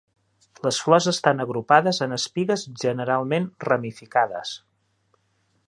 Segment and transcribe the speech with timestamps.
[0.67, 4.57] Les flors estan agrupades en espigues generalment ramificades.